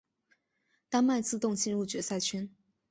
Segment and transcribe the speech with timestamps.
[0.89, 2.49] 丹麦自动进入决赛圈。